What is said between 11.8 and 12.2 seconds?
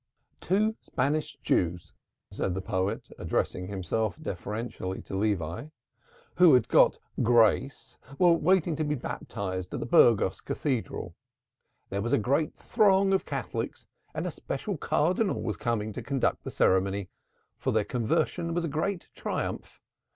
There was a